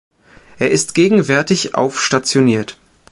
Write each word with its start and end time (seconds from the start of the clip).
Er 0.57 0.71
ist 0.71 0.95
gegenwärtig 0.95 1.75
auf 1.75 2.01
stationiert. 2.01 2.75